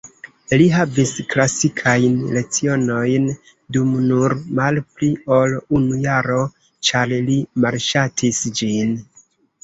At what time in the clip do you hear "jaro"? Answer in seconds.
6.05-6.39